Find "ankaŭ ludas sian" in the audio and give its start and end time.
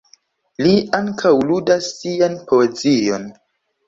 0.99-2.39